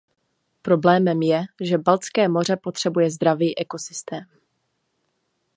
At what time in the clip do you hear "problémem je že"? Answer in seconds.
0.61-1.77